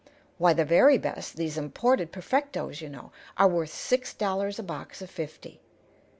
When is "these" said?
1.37-1.59